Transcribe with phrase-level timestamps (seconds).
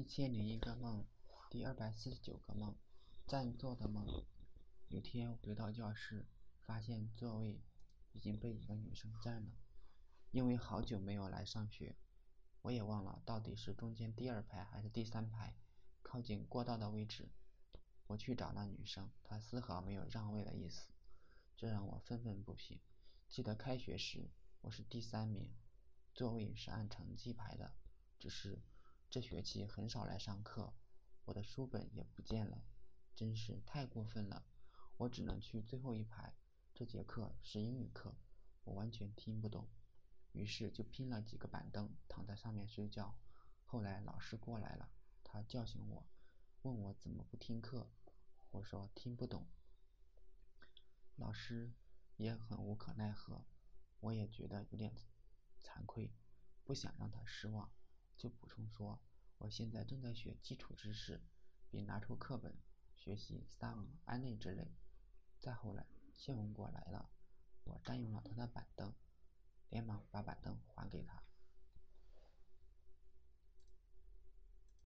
[0.00, 1.04] 一千零一个梦，
[1.50, 2.74] 第二百四十九个梦，
[3.26, 4.24] 占座的梦。
[4.88, 6.26] 有天回到教室，
[6.62, 7.60] 发现座位
[8.12, 9.50] 已经被一个女生占了。
[10.30, 11.98] 因为好久没有来上学，
[12.62, 15.54] 我也忘了到底是中间第二排还是第三排，
[16.00, 17.28] 靠近过道的位置。
[18.06, 20.94] 我去找那女生，她丝毫没有让位的意思，
[21.58, 22.80] 这让我愤愤不平。
[23.28, 24.30] 记得开学时
[24.62, 25.54] 我是第三名，
[26.14, 27.74] 座位是按成绩排的，
[28.18, 28.62] 只是。
[29.10, 30.72] 这学期很少来上课，
[31.24, 32.62] 我的书本也不见了，
[33.16, 34.46] 真是太过分了。
[34.98, 36.32] 我只能去最后一排。
[36.72, 38.14] 这节课是英语课，
[38.62, 39.68] 我完全听不懂，
[40.30, 43.18] 于是就拼了几个板凳，躺在上面睡觉。
[43.64, 44.88] 后来老师过来了，
[45.24, 46.06] 他叫醒我，
[46.62, 47.90] 问我怎么不听课。
[48.52, 49.44] 我说听不懂。
[51.16, 51.72] 老师
[52.16, 53.44] 也很无可奈何，
[53.98, 54.94] 我也觉得有点
[55.64, 56.12] 惭愧，
[56.62, 57.72] 不想让他失望。
[58.20, 59.00] 就补充说，
[59.38, 61.22] 我现在正在学基础知识，
[61.70, 62.54] 并拿出课本
[62.94, 64.76] 学习萨姆安内之类。
[65.38, 67.10] 再后来，谢文果来了，
[67.64, 68.94] 我占用了他的板凳，
[69.70, 70.99] 连忙把板凳还给